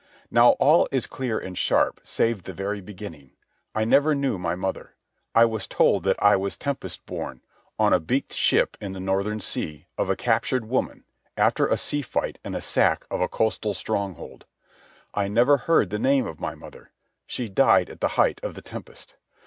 Now 0.31 0.53
all 0.53 0.87
is 0.91 1.05
clear 1.05 1.37
and 1.37 1.55
sharp 1.55 2.01
save 2.03 2.41
the 2.41 2.53
very 2.55 2.81
beginning. 2.81 3.33
I 3.75 3.83
never 3.85 4.15
knew 4.15 4.39
my 4.39 4.55
mother. 4.55 4.95
I 5.35 5.45
was 5.45 5.67
told 5.67 6.01
that 6.05 6.15
I 6.17 6.35
was 6.37 6.57
tempest 6.57 7.05
born, 7.05 7.41
on 7.77 7.93
a 7.93 7.99
beaked 7.99 8.33
ship 8.33 8.75
in 8.81 8.93
the 8.93 8.99
Northern 8.99 9.39
Sea, 9.39 9.85
of 9.99 10.09
a 10.09 10.15
captured 10.15 10.65
woman, 10.65 11.03
after 11.37 11.67
a 11.67 11.77
sea 11.77 12.01
fight 12.01 12.39
and 12.43 12.55
a 12.55 12.61
sack 12.61 13.05
of 13.11 13.21
a 13.21 13.27
coastal 13.29 13.75
stronghold. 13.75 14.45
I 15.13 15.27
never 15.27 15.57
heard 15.57 15.91
the 15.91 15.99
name 15.99 16.25
of 16.25 16.39
my 16.39 16.55
mother. 16.55 16.89
She 17.27 17.47
died 17.47 17.87
at 17.87 18.01
the 18.01 18.07
height 18.17 18.39
of 18.41 18.55
the 18.55 18.63
tempest. 18.63 19.13